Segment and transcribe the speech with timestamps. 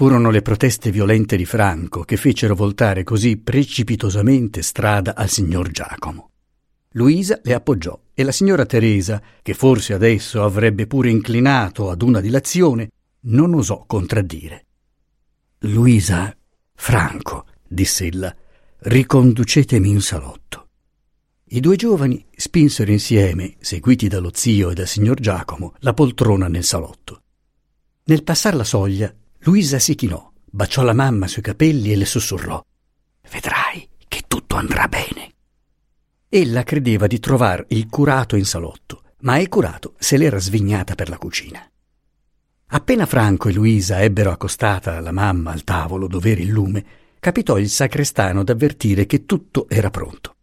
[0.00, 6.30] Furono le proteste violente di Franco che fecero voltare così precipitosamente strada al signor Giacomo.
[6.92, 12.22] Luisa le appoggiò e la signora Teresa, che forse adesso avrebbe pure inclinato ad una
[12.22, 12.88] dilazione,
[13.24, 14.64] non osò contraddire.
[15.58, 16.34] Luisa,
[16.74, 18.34] Franco, diss'ella,
[18.78, 20.68] riconducetemi in salotto.
[21.48, 26.64] I due giovani spinsero insieme, seguiti dallo zio e dal signor Giacomo, la poltrona nel
[26.64, 27.20] salotto.
[28.04, 29.14] Nel passar la soglia,
[29.44, 32.62] Luisa si chinò, baciò la mamma sui capelli e le sussurrò:
[33.30, 35.32] Vedrai che tutto andrà bene.
[36.28, 41.08] Ella credeva di trovar il curato in salotto, ma il curato se l'era svignata per
[41.08, 41.66] la cucina.
[42.72, 46.84] Appena Franco e Luisa ebbero accostata la mamma al tavolo dov'era il lume,
[47.18, 50.36] capitò il sacrestano d'avvertire che tutto era pronto.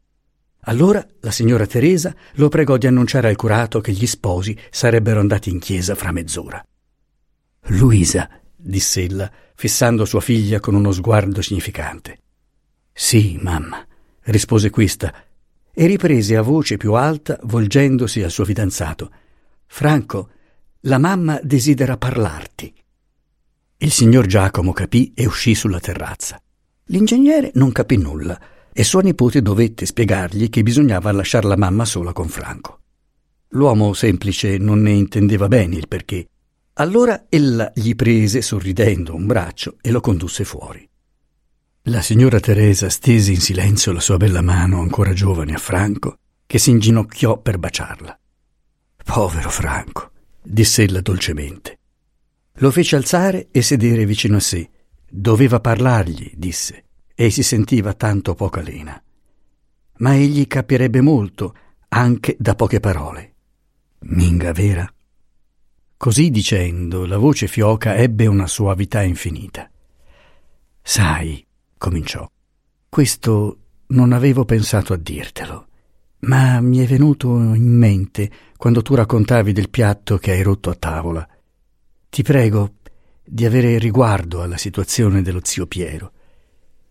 [0.62, 5.52] Allora la signora Teresa lo pregò di annunciare al curato che gli sposi sarebbero andati
[5.52, 6.62] in chiesa fra mezz'ora.
[7.68, 8.27] Luisa,
[8.67, 12.20] diss'ella, fissando sua figlia con uno sguardo significante.
[12.93, 13.85] Sì, mamma,
[14.24, 15.13] rispose questa,
[15.74, 19.12] e riprese a voce più alta, volgendosi al suo fidanzato.
[19.65, 20.29] Franco,
[20.82, 22.74] la mamma desidera parlarti.
[23.77, 26.41] Il signor Giacomo capì e uscì sulla terrazza.
[26.85, 28.40] L'ingegnere non capì nulla
[28.74, 32.79] e sua nipote dovette spiegargli che bisognava lasciar la mamma sola con Franco.
[33.49, 36.27] L'uomo semplice non ne intendeva bene il perché.
[36.80, 40.88] Allora ella gli prese, sorridendo, un braccio e lo condusse fuori.
[41.84, 46.60] La signora Teresa stese in silenzio la sua bella mano ancora giovane a Franco, che
[46.60, 48.20] si inginocchiò per baciarla.
[49.04, 50.12] Povero Franco,
[50.42, 51.80] diss'ella dolcemente.
[52.60, 54.70] Lo fece alzare e sedere vicino a sé.
[55.10, 56.84] Doveva parlargli, disse
[57.20, 59.02] e si sentiva tanto poca lena.
[59.98, 61.55] Ma egli capirebbe molto,
[61.88, 63.34] anche da poche parole.
[64.02, 64.88] Minga vera?
[65.97, 69.67] Così dicendo, la voce fioca ebbe una suavità infinita.
[70.79, 71.44] Sai,
[71.75, 72.29] cominciò,
[72.88, 73.57] questo
[73.88, 75.68] non avevo pensato a dirtelo,
[76.19, 80.75] ma mi è venuto in mente quando tu raccontavi del piatto che hai rotto a
[80.75, 81.28] tavola.
[82.07, 82.75] Ti prego
[83.24, 86.12] di avere riguardo alla situazione dello zio Piero.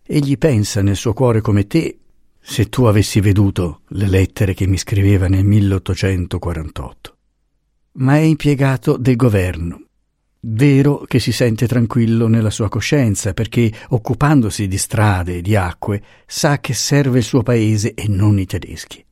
[0.03, 1.97] Egli pensa nel suo cuore come te,
[2.41, 7.16] se tu avessi veduto le lettere che mi scriveva nel 1848.
[7.99, 9.81] Ma è impiegato del governo.
[10.39, 16.03] Vero che si sente tranquillo nella sua coscienza perché, occupandosi di strade e di acque,
[16.27, 19.03] sa che serve il suo paese e non i tedeschi.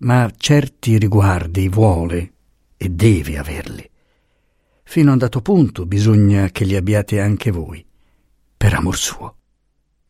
[0.00, 2.32] Ma certi riguardi vuole
[2.76, 3.90] e deve averli.
[4.84, 7.84] Fino a un dato punto bisogna che li abbiate anche voi,
[8.56, 9.36] per amor suo.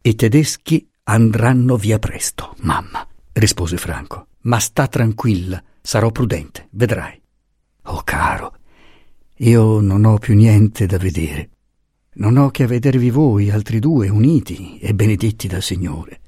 [0.03, 4.27] I tedeschi andranno via presto, mamma, rispose Franco.
[4.41, 7.21] Ma sta tranquilla, sarò prudente, vedrai.
[7.87, 8.55] Oh caro,
[9.37, 11.51] io non ho più niente da vedere.
[12.15, 16.21] Non ho che a vedervi voi, altri due, uniti e benedetti dal Signore.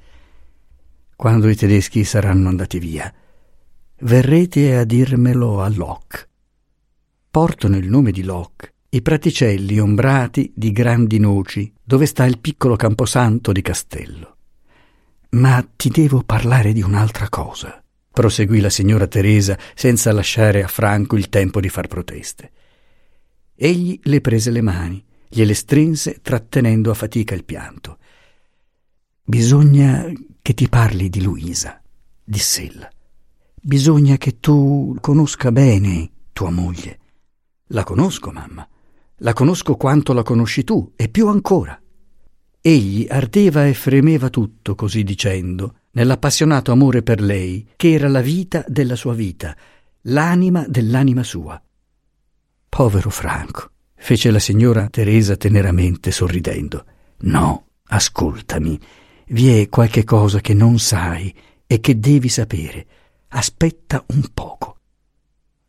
[1.17, 3.13] Quando i tedeschi saranno andati via,
[4.01, 6.29] verrete a dirmelo a Locke.
[7.31, 12.75] Portano il nome di Locke i praticelli ombrati di grandi noci dove sta il piccolo
[12.75, 14.37] camposanto di Castello.
[15.31, 17.83] Ma ti devo parlare di un'altra cosa,
[18.19, 22.51] proseguì la signora Teresa senza lasciare a Franco il tempo di far proteste.
[23.55, 27.99] Egli le prese le mani, gliele strinse trattenendo a fatica il pianto.
[29.23, 30.11] Bisogna
[30.43, 31.81] che ti parli di Luisa,
[32.25, 32.91] diss'ella.
[33.55, 36.99] Bisogna che tu conosca bene tua moglie.
[37.69, 38.69] La conosco, mamma.
[39.19, 41.81] La conosco quanto la conosci tu, e più ancora.
[42.61, 48.65] Egli ardeva e fremeva tutto così dicendo, nell'appassionato amore per lei, che era la vita
[48.67, 49.57] della sua vita,
[50.03, 51.61] l'anima dell'anima sua.
[52.69, 56.85] Povero Franco, fece la signora Teresa teneramente sorridendo.
[57.21, 58.79] No, ascoltami,
[59.29, 61.35] vi è qualche cosa che non sai
[61.67, 62.87] e che devi sapere.
[63.29, 64.79] Aspetta un poco.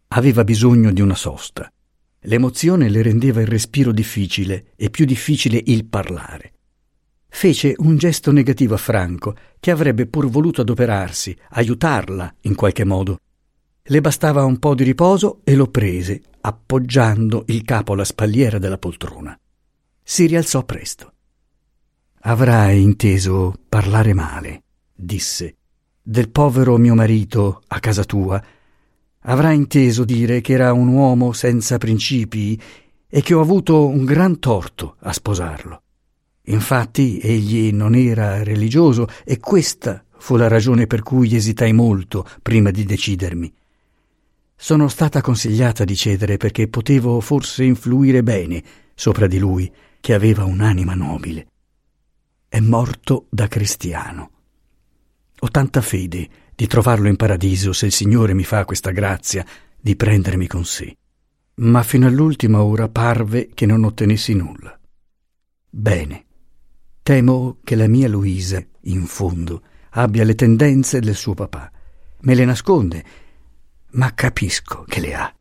[0.10, 1.72] Aveva bisogno di una sosta
[2.24, 6.54] L'emozione le rendeva il respiro difficile e più difficile il parlare.
[7.30, 13.20] Fece un gesto negativo a Franco, che avrebbe pur voluto adoperarsi, aiutarla in qualche modo.
[13.82, 18.78] Le bastava un po' di riposo e lo prese, appoggiando il capo alla spalliera della
[18.78, 19.40] poltrona.
[20.04, 21.14] Si rialzò presto.
[22.22, 25.56] Avrai inteso parlare male, disse,
[26.02, 28.44] del povero mio marito a casa tua
[29.24, 32.60] avrà inteso dire che era un uomo senza principi
[33.08, 35.84] e che ho avuto un gran torto a sposarlo.
[36.50, 42.72] Infatti egli non era religioso e questa fu la ragione per cui esitai molto prima
[42.72, 43.54] di decidermi.
[44.56, 48.64] Sono stata consigliata di cedere perché potevo forse influire bene
[48.94, 51.48] sopra di lui che aveva un'anima nobile.
[52.48, 54.32] È morto da cristiano.
[55.40, 59.46] Ho tanta fede di trovarlo in paradiso se il Signore mi fa questa grazia
[59.80, 60.98] di prendermi con sé.
[61.56, 64.78] Ma fino all'ultima ora parve che non ottenessi nulla.
[65.70, 66.24] Bene.
[67.10, 69.64] Temo che la mia Luisa, in fondo,
[69.94, 71.72] abbia le tendenze del suo papà.
[72.20, 73.04] Me le nasconde,
[73.94, 75.36] ma capisco che le ha.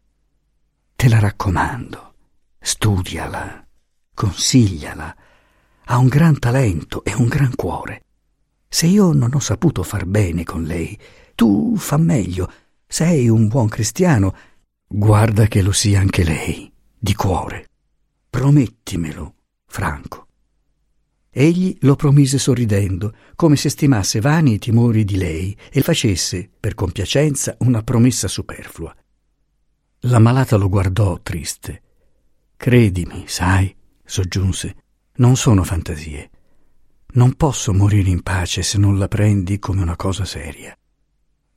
[0.96, 2.14] Te la raccomando,
[2.58, 3.68] studiala,
[4.14, 5.14] consigliala.
[5.84, 8.02] Ha un gran talento e un gran cuore.
[8.66, 10.98] Se io non ho saputo far bene con lei,
[11.34, 12.50] tu fa meglio.
[12.86, 14.34] Sei un buon cristiano.
[14.86, 17.66] Guarda che lo sia anche lei, di cuore.
[18.30, 19.34] Promettimelo,
[19.66, 20.27] Franco.
[21.40, 26.74] Egli lo promise sorridendo, come se stimasse vani i timori di lei e facesse, per
[26.74, 28.92] compiacenza, una promessa superflua.
[30.00, 31.82] La malata lo guardò triste.
[32.56, 33.72] Credimi, sai,
[34.04, 34.74] soggiunse,
[35.18, 36.28] non sono fantasie.
[37.12, 40.76] Non posso morire in pace se non la prendi come una cosa seria.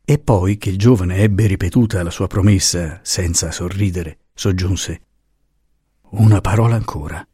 [0.05, 5.01] E poi che il giovane ebbe ripetuta la sua promessa senza sorridere, soggiunse
[6.11, 7.27] Una parola ancora.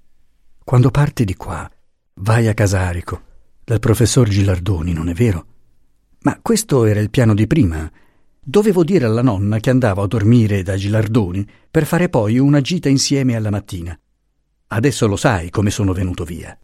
[0.63, 1.69] Quando parti di qua,
[2.18, 3.22] vai a Casarico,
[3.64, 5.46] dal professor Gilardoni, non è vero?
[6.22, 7.90] Ma questo era il piano di prima.
[8.40, 12.90] Dovevo dire alla nonna che andavo a dormire da Gilardoni per fare poi una gita
[12.90, 13.98] insieme alla mattina.
[14.68, 16.58] Adesso lo sai come sono venuto via.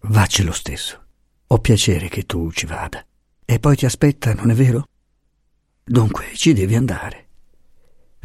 [0.00, 1.04] Vacci lo stesso.
[1.48, 3.04] Ho piacere che tu ci vada.
[3.44, 4.86] E poi ti aspetta, non è vero?
[5.84, 7.26] Dunque ci devi andare.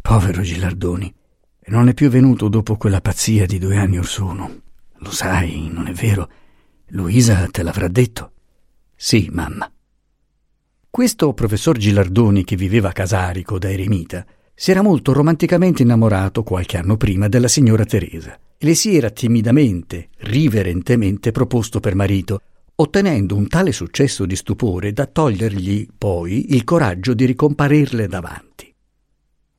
[0.00, 1.12] Povero Gilardoni,
[1.66, 4.62] non è più venuto dopo quella pazzia di due anni or sono.
[4.98, 6.28] Lo sai, non è vero?
[6.88, 8.32] Luisa te l'avrà detto?
[8.94, 9.70] Sì, mamma.
[10.90, 16.76] Questo professor Gilardoni, che viveva a Casarico da eremita, si era molto romanticamente innamorato qualche
[16.76, 22.40] anno prima della signora Teresa e le si era timidamente, riverentemente proposto per marito,
[22.76, 28.72] ottenendo un tale successo di stupore da togliergli poi il coraggio di ricomparirle davanti.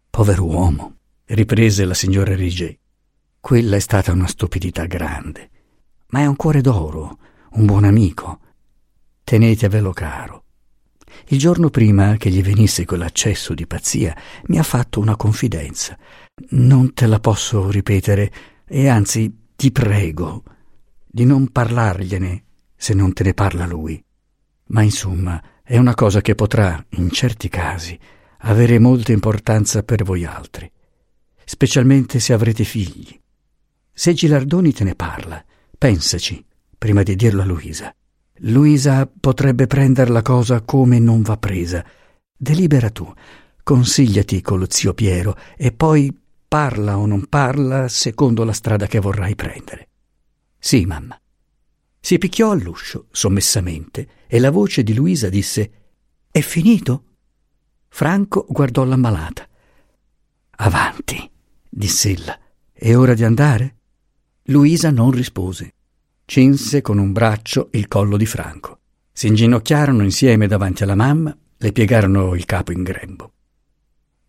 [0.10, 0.95] Pover'uomo,
[1.25, 2.78] riprese la signora Riget.
[3.42, 5.50] Quella è stata una stupidità grande,
[6.15, 7.17] ma è un cuore d'oro,
[7.56, 8.39] un buon amico.
[9.25, 10.45] Tenetevelo caro.
[11.27, 14.15] Il giorno prima che gli venisse quell'accesso di pazzia,
[14.45, 15.97] mi ha fatto una confidenza.
[16.51, 18.31] Non te la posso ripetere,
[18.65, 20.44] e anzi ti prego
[21.06, 22.44] di non parlargliene
[22.77, 24.01] se non te ne parla lui.
[24.68, 28.00] Ma insomma, è una cosa che potrà, in certi casi,
[28.39, 30.71] avere molta importanza per voi altri,
[31.44, 33.19] specialmente se avrete figli.
[33.91, 35.44] Se Gilardoni te ne parla,
[35.77, 36.44] pensaci
[36.77, 37.95] prima di dirlo a Luisa.
[38.39, 41.86] Luisa potrebbe prendere la cosa come non va presa.
[42.38, 43.12] Delibera tu,
[43.63, 46.16] consigliati con zio Piero e poi
[46.48, 49.89] parla o non parla secondo la strada che vorrai prendere.
[50.60, 51.19] Sì, mamma.
[52.00, 55.71] Si picchiò all'uscio, sommessamente, e la voce di Luisa disse
[56.30, 57.04] È finito?
[57.88, 59.48] Franco guardò l'ammalata.
[60.57, 61.30] Avanti,
[61.69, 62.38] diss'ella.
[62.71, 63.78] È ora di andare?
[64.50, 65.74] Luisa non rispose
[66.25, 68.80] cinse con un braccio il collo di Franco.
[69.12, 73.31] Si inginocchiarono insieme davanti alla mamma, le piegarono il capo in grembo.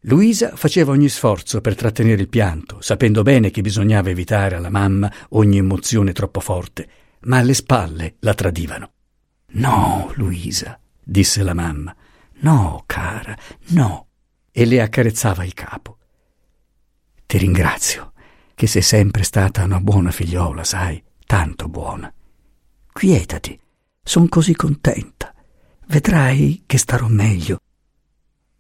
[0.01, 5.13] Luisa faceva ogni sforzo per trattenere il pianto, sapendo bene che bisognava evitare alla mamma
[5.31, 6.89] ogni emozione troppo forte,
[7.21, 8.93] ma le spalle la tradivano.
[9.53, 11.95] No, Luisa, disse la mamma.
[12.41, 13.37] No, cara,
[13.69, 14.07] no.
[14.51, 15.99] E le accarezzava il capo.
[17.27, 18.13] Ti ringrazio,
[18.57, 22.11] che sei sempre stata una buona figliola, sai tanto buona.
[22.91, 23.61] Quietati,
[24.03, 25.35] son così contenta.
[25.89, 27.61] Vedrai che starò meglio.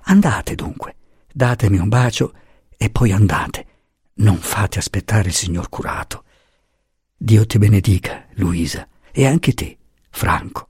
[0.03, 0.97] Andate dunque,
[1.33, 2.35] datemi un bacio
[2.77, 3.67] e poi andate.
[4.17, 6.25] Non fate aspettare il signor curato.
[7.17, 9.79] Dio ti benedica, Luisa, e anche te,
[10.11, 10.69] Franco.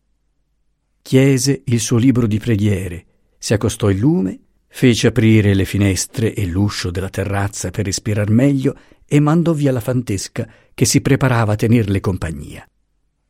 [1.02, 3.06] Chiese il suo libro di preghiere,
[3.38, 8.76] si accostò il lume, fece aprire le finestre e l'uscio della terrazza per respirar meglio
[9.06, 12.68] e mandò via la fantesca che si preparava a tenerle compagnia.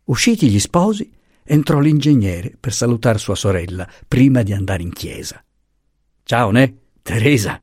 [0.04, 1.11] Usciti gli sposi,
[1.45, 5.42] entrò l'ingegnere per salutare sua sorella prima di andare in chiesa.
[6.23, 7.61] Ciao, ne, Teresa.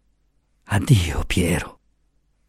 [0.65, 1.79] Addio, Piero.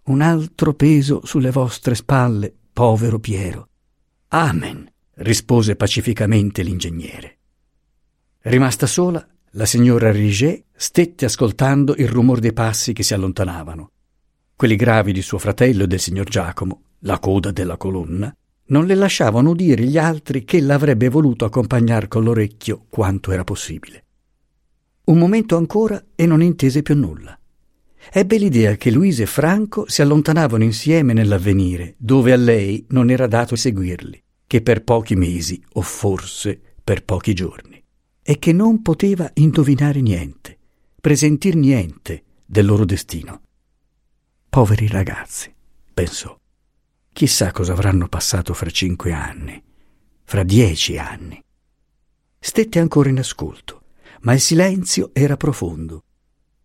[0.05, 3.69] Un altro peso sulle vostre spalle, povero Piero.
[4.29, 7.39] Amen, rispose pacificamente l'ingegnere.
[8.43, 13.91] Rimasta sola, la signora Riget stette ascoltando il rumore dei passi che si allontanavano.
[14.57, 18.35] Quelli gravi di suo fratello e del signor Giacomo la coda della colonna,
[18.67, 24.05] non le lasciavano udire gli altri che l'avrebbe voluto accompagnar con l'orecchio quanto era possibile.
[25.05, 27.39] Un momento ancora e non intese più nulla.
[28.11, 33.27] ebbe l'idea che Luisa e Franco si allontanavano insieme nell'avvenire, dove a lei non era
[33.27, 37.83] dato seguirli, che per pochi mesi o forse per pochi giorni,
[38.23, 40.59] e che non poteva indovinare niente,
[41.01, 43.41] presentir niente del loro destino.
[44.55, 45.53] Poveri ragazzi,
[45.93, 46.39] pensò.
[47.13, 49.61] Chissà cosa avranno passato fra cinque anni,
[50.23, 51.43] fra dieci anni.
[52.39, 53.83] Stette ancora in ascolto,
[54.21, 56.05] ma il silenzio era profondo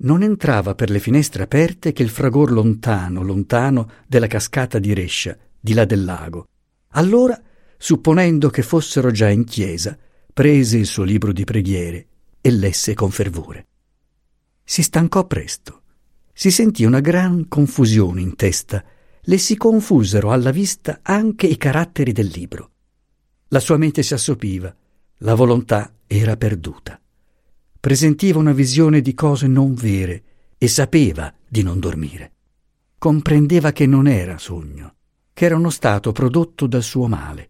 [0.01, 5.36] non entrava per le finestre aperte che il fragor lontano, lontano della cascata di Rescia,
[5.60, 6.46] di là del lago.
[6.89, 7.41] Allora,
[7.75, 9.98] supponendo che fossero già in chiesa,
[10.31, 12.05] prese il suo libro di preghiere
[12.39, 13.65] e lesse con fervore.
[14.63, 15.78] Si stancò presto.
[16.39, 18.81] Si sentì una gran confusione in testa.
[19.19, 22.69] Le si confusero alla vista anche i caratteri del libro.
[23.50, 24.74] La sua mente si assopiva,
[25.17, 26.98] la volontà era perduta
[27.79, 30.24] presentiva una visione di cose non vere
[30.58, 32.31] e sapeva di non dormire.
[32.98, 34.96] Comprendeva che non era sogno,
[35.34, 37.50] che era uno stato prodotto dal suo male.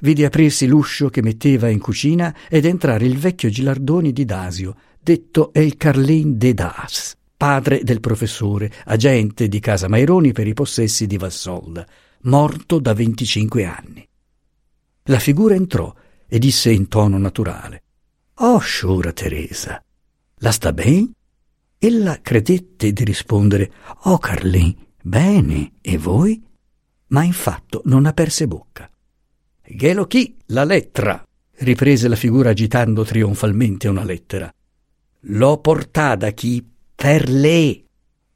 [0.00, 5.52] Vide aprirsi l'uscio che metteva in cucina ed entrare il vecchio Gilardoni di Dasio, detto
[5.52, 11.16] El Carlin de Das, padre del professore, agente di Casa Maironi per i possessi di
[11.16, 11.86] Valsolda,
[12.22, 14.08] morto da 25 anni.
[15.04, 15.92] La figura entrò
[16.26, 17.82] e disse in tono naturale
[18.38, 19.82] Oh, sciura Teresa,
[20.38, 21.12] la sta ben?
[21.78, 23.70] Ella credette di rispondere
[24.04, 26.42] Oh, Carlin, bene, e voi?
[27.08, 28.90] Ma in fatto non aperse bocca.
[29.62, 31.22] Ghelo chi, la lettera,
[31.58, 34.52] riprese la figura agitando trionfalmente una lettera.
[35.26, 37.86] L'ho portata chi per lei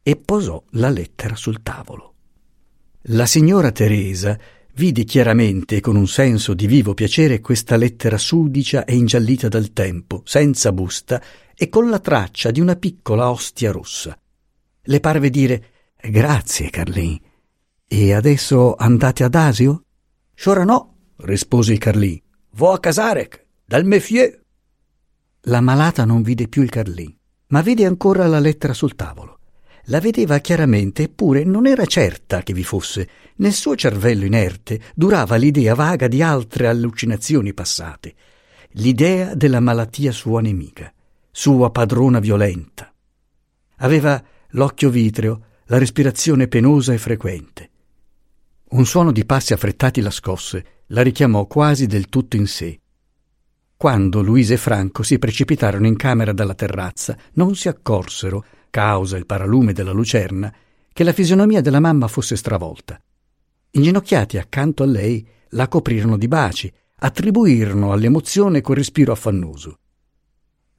[0.03, 2.15] e posò la lettera sul tavolo.
[3.11, 4.39] La signora Teresa
[4.75, 10.23] vidi chiaramente con un senso di vivo piacere questa lettera sudicia e ingiallita dal tempo,
[10.25, 11.21] senza busta
[11.55, 14.17] e con la traccia di una piccola ostia rossa.
[14.83, 15.65] Le parve dire
[16.01, 17.19] Grazie, Carlin.
[17.89, 19.83] E adesso andate ad Asio?
[20.33, 22.21] Sciora no, rispose il Carlin.
[22.53, 24.31] Vo a Casarec, dal Mefieu.
[25.43, 27.18] La malata non vide più il Carlin,
[27.49, 29.39] ma vide ancora la lettera sul tavolo.
[29.85, 33.09] La vedeva chiaramente, eppure non era certa che vi fosse.
[33.37, 38.15] Nel suo cervello inerte durava l'idea vaga di altre allucinazioni passate,
[38.73, 40.93] l'idea della malattia sua nemica,
[41.31, 42.93] sua padrona violenta.
[43.77, 47.71] Aveva l'occhio vitreo, la respirazione penosa e frequente.
[48.71, 52.79] Un suono di passi affrettati la scosse, la richiamò quasi del tutto in sé.
[53.79, 59.25] Quando Luisa e Franco si precipitarono in camera dalla terrazza, non si accorsero causa il
[59.25, 60.53] paralume della lucerna,
[60.93, 63.01] che la fisionomia della mamma fosse stravolta.
[63.71, 69.79] Inginocchiati accanto a lei, la coprirono di baci, attribuirono all'emozione quel respiro affannoso.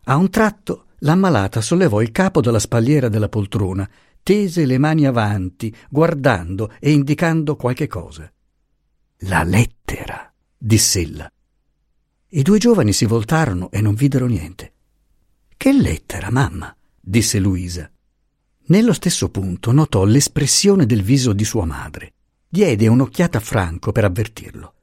[0.03, 3.89] A un tratto l'ammalata sollevò il capo dalla spalliera della poltrona,
[4.21, 8.29] tese le mani avanti, guardando e indicando qualche cosa.
[9.19, 11.31] La lettera, diss'ella.
[12.31, 14.73] I due giovani si voltarono e non videro niente.
[15.57, 16.75] Che lettera, mamma?
[16.99, 17.89] disse Luisa.
[18.67, 22.13] Nello stesso punto notò l'espressione del viso di sua madre.
[22.47, 24.73] Diede un'occhiata a Franco per avvertirlo.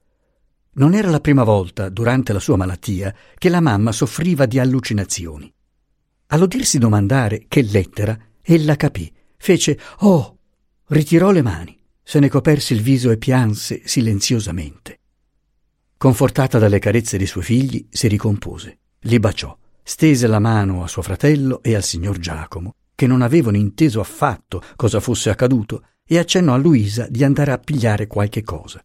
[0.72, 5.52] Non era la prima volta, durante la sua malattia, che la mamma soffriva di allucinazioni.
[6.26, 10.36] All'udirsi domandare che lettera, ella capì, fece Oh!
[10.88, 14.98] ritirò le mani, se ne coperse il viso e pianse silenziosamente.
[15.98, 21.00] Confortata dalle carezze dei suoi figli, si ricompose, li baciò stese la mano a suo
[21.00, 26.54] fratello e al signor Giacomo, che non avevano inteso affatto cosa fosse accaduto, e accennò
[26.54, 28.84] a Luisa di andare a pigliare qualche cosa.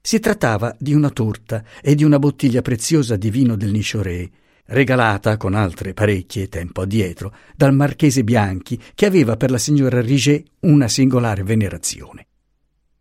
[0.00, 4.28] Si trattava di una torta e di una bottiglia preziosa di vino del Niscioré,
[4.66, 10.44] regalata con altre parecchie tempo addietro dal marchese Bianchi, che aveva per la signora Riget
[10.60, 12.26] una singolare venerazione.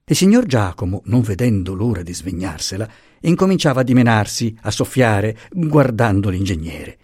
[0.08, 2.88] Il signor Giacomo, non vedendo l'ora di svegnarsela,
[3.22, 7.00] incominciava a dimenarsi, a soffiare, guardando l'ingegnere.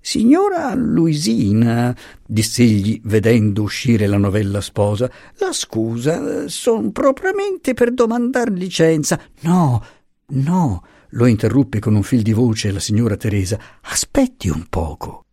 [0.00, 1.92] Signora Luisina,
[2.24, 9.20] diss'egli vedendo uscire la novella sposa, la scusa, son propriamente per domandar licenza.
[9.40, 9.84] No,
[10.26, 13.58] no, lo interruppe con un fil di voce la signora Teresa.
[13.80, 15.24] Aspetti un poco.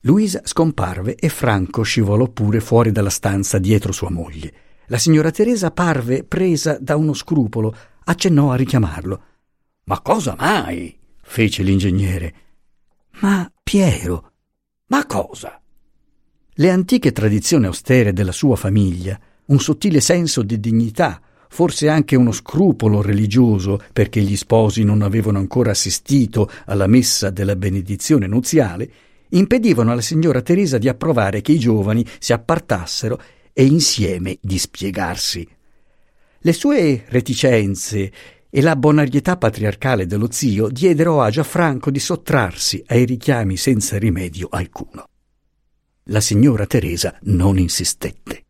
[0.00, 4.64] Luisa scomparve e Franco scivolò pure fuori dalla stanza dietro sua moglie.
[4.86, 7.74] La signora Teresa parve presa da uno scrupolo,
[8.04, 9.22] accennò a richiamarlo.
[9.84, 10.96] Ma cosa mai?
[11.22, 12.34] fece l'ingegnere.
[13.20, 14.30] Ma Piero.
[14.88, 15.60] Ma cosa?
[16.54, 22.30] Le antiche tradizioni austere della sua famiglia, un sottile senso di dignità, forse anche uno
[22.30, 28.90] scrupolo religioso perché gli sposi non avevano ancora assistito alla messa della benedizione nuziale,
[29.30, 33.20] impedivano alla signora Teresa di approvare che i giovani si appartassero
[33.58, 35.48] e insieme dispiegarsi.
[36.40, 38.12] Le sue reticenze
[38.50, 44.48] e la bonarietà patriarcale dello zio diedero a Gianfranco di sottrarsi ai richiami senza rimedio
[44.50, 45.08] alcuno.
[46.08, 48.44] La signora Teresa non insistette.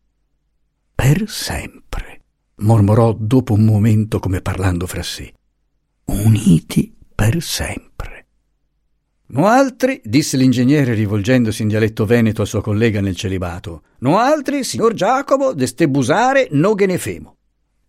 [0.93, 2.23] Per sempre,
[2.55, 5.33] mormorò dopo un momento come parlando fra sé.
[6.07, 8.16] Uniti per sempre.
[9.29, 14.63] No altri, disse l'ingegnere rivolgendosi in dialetto veneto al suo collega nel celibato, no altri,
[14.63, 17.35] signor Giacomo, deste busare no che ne femo.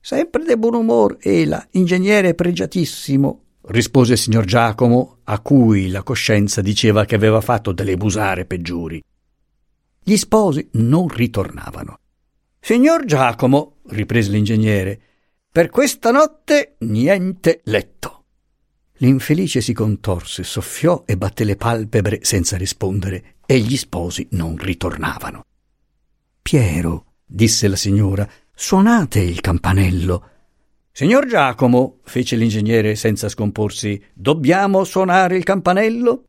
[0.01, 6.61] Sempre de buon umor, Ela, ingegnere pregiatissimo, rispose il signor Giacomo, a cui la coscienza
[6.61, 9.01] diceva che aveva fatto delle busare peggiori.
[10.03, 11.99] Gli sposi non ritornavano.
[12.59, 15.01] Signor Giacomo, riprese l'ingegnere,
[15.53, 18.18] per questa notte niente letto.
[18.99, 25.45] L'infelice si contorse, soffiò e batté le palpebre senza rispondere, e gli sposi non ritornavano.
[26.43, 30.31] Piero, disse la signora, suonate il campanello.
[30.91, 36.25] Signor Giacomo, fece l'ingegnere senza scomporsi, dobbiamo suonare il campanello?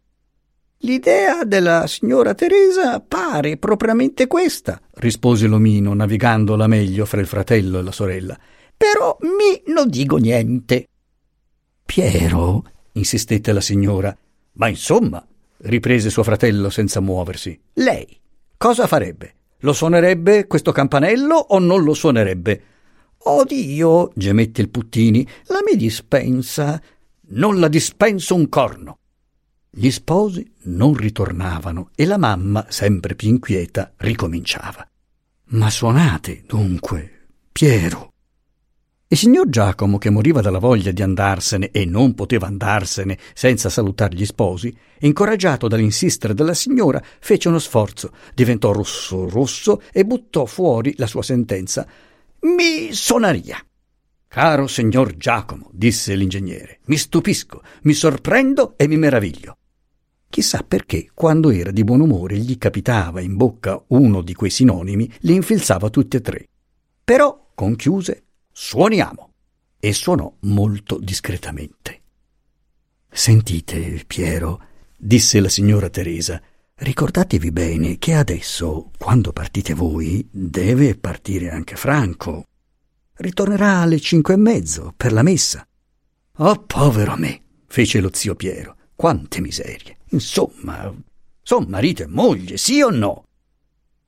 [0.83, 7.81] L'idea della signora Teresa pare propriamente questa, rispose l'omino, navigandola meglio fra il fratello e
[7.81, 8.39] la sorella.
[8.77, 10.87] Però mi non dico niente.
[11.89, 14.15] Piero, insistette la signora.
[14.53, 15.25] Ma insomma,
[15.61, 17.59] riprese suo fratello senza muoversi.
[17.73, 18.15] Lei
[18.57, 19.33] cosa farebbe?
[19.61, 22.63] Lo suonerebbe questo campanello o non lo suonerebbe?
[23.17, 26.79] Oddio, gemette il Puttini, la mi dispensa.
[27.29, 28.99] Non la dispenso un corno.
[29.71, 34.87] Gli sposi non ritornavano e la mamma, sempre più inquieta, ricominciava.
[35.45, 38.08] Ma suonate, dunque, Piero.
[39.11, 44.15] Il signor Giacomo, che moriva dalla voglia di andarsene e non poteva andarsene senza salutare
[44.15, 50.93] gli sposi, incoraggiato dall'insistere della signora, fece uno sforzo, diventò rosso rosso e buttò fuori
[50.97, 51.87] la sua sentenza.
[52.41, 53.57] Mi sonaria.
[54.27, 59.57] Caro signor Giacomo, disse l'ingegnere, mi stupisco, mi sorprendo e mi meraviglio.
[60.29, 65.11] Chissà perché, quando era di buon umore gli capitava in bocca uno di quei sinonimi,
[65.21, 66.47] li infilzava tutti e tre.
[67.03, 68.25] Però conchiuse
[68.61, 69.31] Suoniamo.
[69.79, 72.01] E suonò molto discretamente.
[73.09, 74.61] Sentite, Piero,
[74.97, 76.41] disse la signora Teresa,
[76.75, 82.43] ricordatevi bene che adesso, quando partite voi, deve partire anche Franco.
[83.13, 85.65] Ritornerà alle cinque e mezzo per la messa.
[86.39, 88.75] Oh, povero me, fece lo zio Piero.
[88.93, 89.99] Quante miserie.
[90.09, 90.93] Insomma,
[91.41, 93.23] son marito e moglie, sì o no?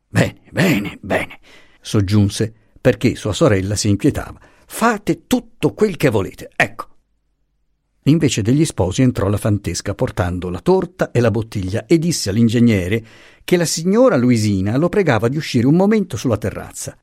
[0.09, 1.39] Bene, bene, bene,
[1.79, 4.39] soggiunse perché sua sorella si inquietava.
[4.65, 6.87] Fate tutto quel che volete, ecco.
[8.05, 13.05] Invece degli sposi entrò la fantesca portando la torta e la bottiglia e disse all'ingegnere
[13.43, 16.97] che la signora Luisina lo pregava di uscire un momento sulla terrazza.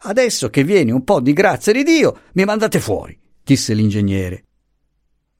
[0.00, 4.44] Adesso che viene un po' di grazia di Dio, mi mandate fuori, disse l'ingegnere.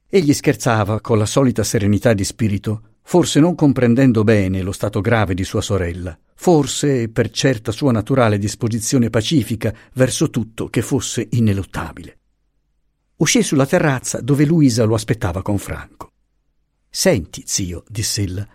[0.09, 5.33] Egli scherzava con la solita serenità di spirito, forse non comprendendo bene lo stato grave
[5.33, 12.19] di sua sorella, forse per certa sua naturale disposizione pacifica verso tutto che fosse ineluttabile.
[13.15, 16.11] Uscì sulla terrazza dove Luisa lo aspettava con Franco.
[16.87, 18.47] Senti, zio, diss'ella,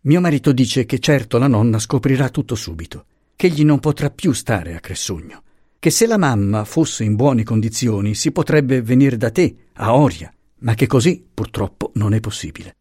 [0.00, 3.04] mio marito dice che certo la nonna scoprirà tutto subito,
[3.36, 5.44] che egli non potrà più stare a Cressugno,
[5.78, 10.34] che se la mamma fosse in buone condizioni si potrebbe venire da te, a Oria,
[10.62, 12.74] ma che così purtroppo non è possibile.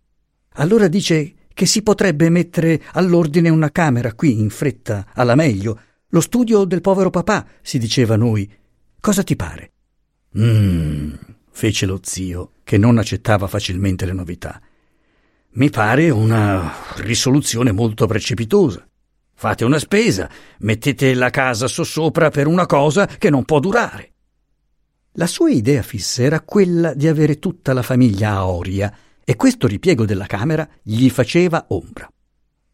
[0.59, 5.79] Allora dice che si potrebbe mettere all'ordine una camera qui in fretta, alla meglio.
[6.09, 8.49] Lo studio del povero papà, si diceva noi.
[8.99, 9.71] Cosa ti pare?
[10.37, 11.13] Mmm,
[11.51, 14.61] fece lo zio, che non accettava facilmente le novità.
[15.51, 18.85] Mi pare una risoluzione molto precipitosa.
[19.33, 24.11] Fate una spesa, mettete la casa sossopra per una cosa che non può durare.
[25.13, 28.93] La sua idea fissa era quella di avere tutta la famiglia a Oria
[29.29, 32.11] e questo ripiego della camera gli faceva ombra.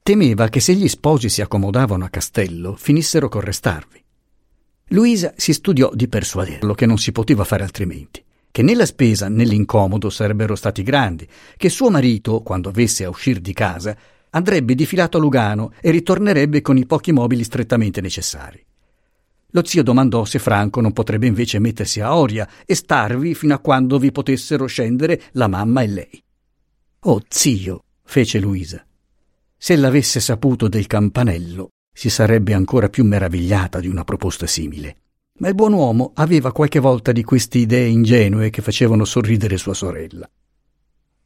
[0.01, 4.01] Temeva che se gli sposi si accomodavano a castello finissero col restarvi.
[4.91, 9.27] Luisa si studiò di persuaderlo che non si poteva fare altrimenti, che né la spesa
[9.27, 13.93] né l'incomodo sarebbero stati grandi, che suo marito, quando avesse a uscire di casa,
[14.29, 18.65] andrebbe difilato a Lugano e ritornerebbe con i pochi mobili strettamente necessari.
[19.47, 23.59] Lo zio domandò se Franco non potrebbe invece mettersi a Oria e starvi fino a
[23.59, 26.23] quando vi potessero scendere la mamma e lei.
[27.07, 28.83] Oh zio, fece Luisa.
[29.55, 34.97] Se l'avesse saputo del campanello, si sarebbe ancora più meravigliata di una proposta simile.
[35.37, 39.75] Ma il buon uomo aveva qualche volta di queste idee ingenue che facevano sorridere sua
[39.75, 40.27] sorella.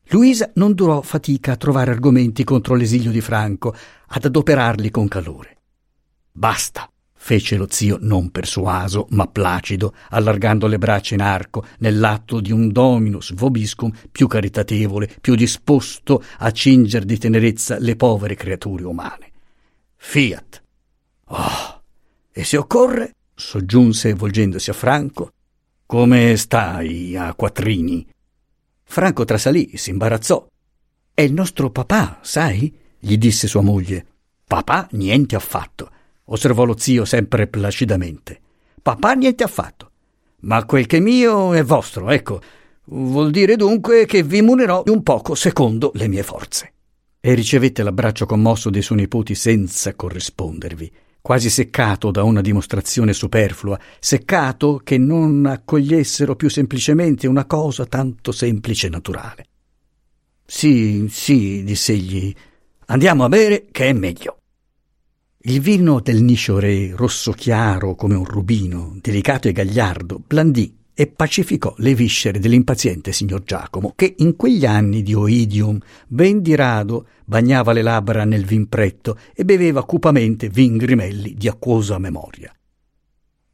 [0.09, 3.73] Luisa non durò fatica a trovare argomenti contro l'esilio di Franco,
[4.07, 5.61] ad adoperarli con calore.
[6.29, 12.51] Basta, fece lo zio non persuaso, ma placido, allargando le braccia in arco, nell'atto di
[12.51, 19.31] un dominus vobiscum più caritatevole, più disposto a cinger di tenerezza le povere creature umane.
[19.97, 20.63] Fiat.
[21.25, 21.81] Oh,
[22.31, 25.33] e se occorre, soggiunse volgendosi a Franco,
[25.85, 28.07] come stai a quattrini?
[28.83, 30.47] Franco trasalì, si imbarazzò.
[31.13, 32.73] È il nostro papà, sai?
[32.97, 34.05] gli disse sua moglie.
[34.47, 35.91] Papà niente affatto
[36.29, 38.39] osservò lo zio sempre placidamente.
[38.81, 39.91] Papà niente affatto.
[40.41, 42.41] Ma quel che è mio è vostro, ecco.
[42.85, 46.73] Vuol dire dunque che vi munerò un poco secondo le mie forze.
[47.19, 53.77] E ricevette l'abbraccio commosso dei suoi nipoti senza corrispondervi, quasi seccato da una dimostrazione superflua,
[53.99, 59.45] seccato che non accogliessero più semplicemente una cosa tanto semplice e naturale.
[60.45, 62.33] Sì, sì, diss'egli,
[62.87, 64.38] andiamo a bere che è meglio.
[65.43, 71.73] Il vino del Nisciore, rosso chiaro come un rubino, delicato e gagliardo, blandì e pacificò
[71.77, 77.71] le viscere dell'impaziente signor Giacomo, che in quegli anni di oidium ben di rado bagnava
[77.71, 82.53] le labbra nel vin pretto e beveva cupamente vin grimelli di acquosa memoria.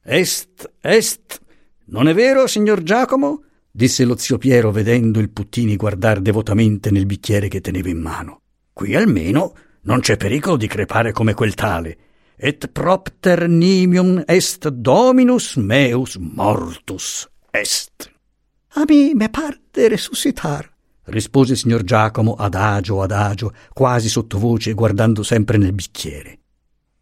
[0.01, 1.39] Est, est,
[1.85, 3.43] non è vero, signor Giacomo?
[3.69, 8.39] disse lo zio Piero vedendo il Puttini guardar devotamente nel bicchiere che teneva in mano.
[8.73, 9.53] Qui almeno
[9.85, 11.97] non c'è pericolo di crepare come quel tale.
[12.37, 18.11] Et propter nimium est dominus meus mortus est.
[18.73, 20.69] A me me par de resuscitar,
[21.05, 26.39] rispose il signor Giacomo adagio adagio, quasi sottovoce, guardando sempre nel bicchiere.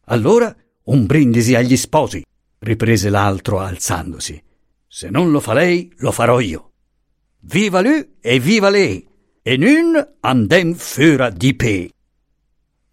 [0.05, 2.23] Allora un brindisi agli sposi,
[2.59, 4.41] riprese l'altro alzandosi.
[4.87, 6.73] Se non lo fa lei, lo farò io.
[7.39, 9.07] Viva lui e viva lei!
[9.41, 11.89] E nun andem füra di pe.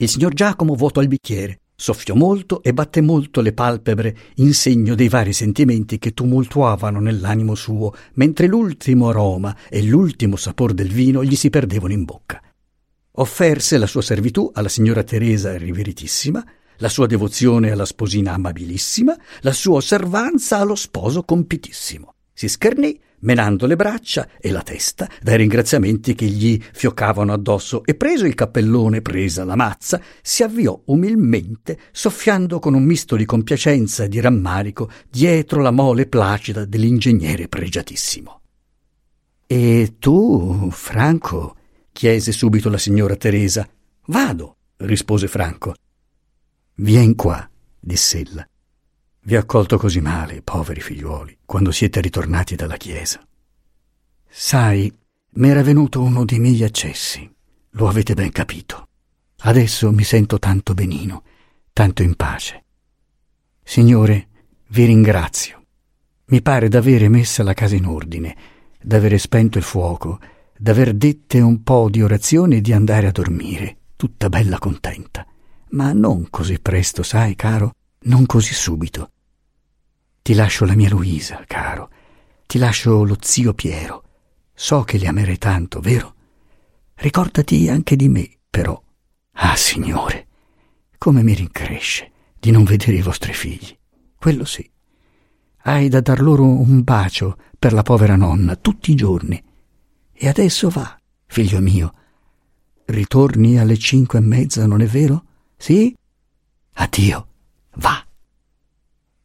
[0.00, 4.94] Il signor Giacomo vuotò il bicchiere, soffiò molto e batté molto le palpebre in segno
[4.94, 11.22] dei vari sentimenti che tumultuavano nell'animo suo, mentre l'ultimo aroma e l'ultimo sapor del vino
[11.22, 12.42] gli si perdevano in bocca.
[13.10, 16.42] Offerse la sua servitù alla signora Teresa riveritissima,
[16.78, 22.14] la sua devozione alla sposina amabilissima, la sua osservanza allo sposo compitissimo.
[22.32, 27.94] Si schernì menando le braccia e la testa dai ringraziamenti che gli fioccavano addosso e
[27.94, 34.04] preso il cappellone, presa la mazza, si avviò umilmente, soffiando con un misto di compiacenza
[34.04, 38.40] e di rammarico dietro la mole placida dell'ingegnere pregiatissimo.
[39.46, 41.56] E tu, Franco?
[41.92, 43.68] chiese subito la signora Teresa.
[44.06, 45.74] Vado, rispose Franco.
[46.76, 48.46] Vien qua, diss'ella.
[49.22, 53.20] Vi ho accolto così male, poveri figliuoli, quando siete ritornati dalla chiesa.
[54.26, 54.90] Sai,
[55.34, 57.30] m'era venuto uno dei miei accessi.
[57.74, 58.88] Lo avete ben capito.
[59.42, 61.22] Adesso mi sento tanto benino,
[61.72, 62.64] tanto in pace.
[63.62, 64.28] Signore,
[64.68, 65.64] vi ringrazio.
[66.26, 68.36] Mi pare d'avere messa la casa in ordine,
[68.80, 70.18] d'avere spento il fuoco,
[70.56, 75.26] d'aver dette un po' di orazione e di andare a dormire, tutta bella contenta.
[75.70, 79.10] Ma non così presto, sai, caro, non così subito.
[80.22, 81.90] Ti lascio la mia Luisa, caro.
[82.46, 84.04] Ti lascio lo zio Piero.
[84.54, 86.14] So che li amerei tanto, vero?
[86.94, 88.80] Ricordati anche di me, però.
[89.32, 90.26] Ah, Signore,
[90.98, 93.76] come mi rincresce di non vedere i vostri figli.
[94.16, 94.68] Quello sì.
[95.62, 99.42] Hai da dar loro un bacio per la povera nonna tutti i giorni.
[100.12, 101.94] E adesso va, figlio mio.
[102.86, 105.24] Ritorni alle cinque e mezza, non è vero?
[105.56, 105.94] Sì?
[106.74, 107.29] Addio.
[107.80, 108.04] Va.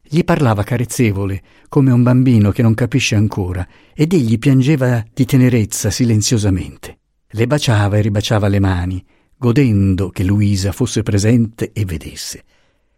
[0.02, 5.90] Gli parlava carezzevole, come un bambino che non capisce ancora, ed egli piangeva di tenerezza
[5.90, 7.00] silenziosamente.
[7.28, 9.06] Le baciava e ribaciava le mani,
[9.38, 12.44] godendo che Luisa fosse presente e vedesse.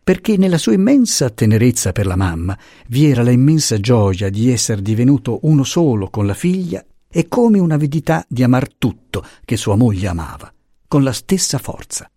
[0.04, 4.82] Perché nella sua immensa tenerezza per la mamma vi era la immensa gioia di essere
[4.82, 10.08] divenuto uno solo con la figlia e come un'avidità di amar tutto che sua moglie
[10.08, 10.54] amava,
[10.88, 12.10] con la stessa forza.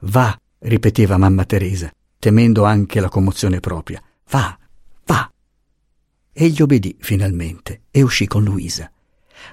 [0.00, 4.02] Va, ripeteva mamma Teresa, temendo anche la commozione propria.
[4.30, 4.58] Va,
[5.06, 5.30] va.
[6.32, 8.90] Egli obbedì finalmente e uscì con Luisa.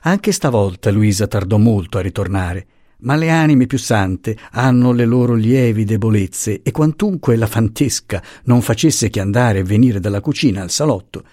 [0.01, 2.67] Anche stavolta Luisa tardò molto a ritornare,
[2.99, 8.61] ma le anime più sante hanno le loro lievi debolezze e quantunque la fantesca non
[8.61, 11.23] facesse che andare e venire dalla cucina al salotto,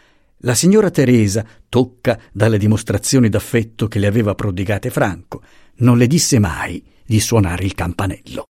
[0.44, 5.40] la signora Teresa, tocca dalle dimostrazioni d'affetto che le aveva prodigate Franco,
[5.76, 8.46] non le disse mai di suonare il campanello.